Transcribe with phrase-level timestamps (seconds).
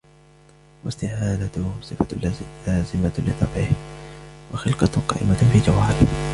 [0.85, 2.07] وَاسْتِعَانَتُهُ صِفَةٌ
[2.67, 3.71] لَازِمَةٌ لِطَبْعِهِ،
[4.53, 6.27] وَخِلْقَةٌ قَائِمَةٌ فِي جَوْهَرِهِ